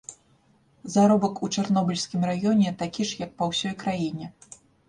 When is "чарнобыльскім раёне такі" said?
1.57-3.01